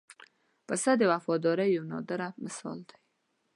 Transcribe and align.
پسه 0.67 0.91
د 0.97 1.01
وفادارۍ 1.11 1.69
یو 1.77 1.83
نادره 1.91 2.27
مثال 2.43 2.77
دی. 2.89 2.97